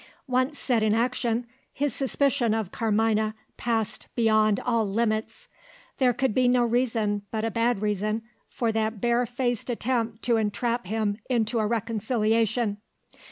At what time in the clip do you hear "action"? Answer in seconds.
0.95-1.45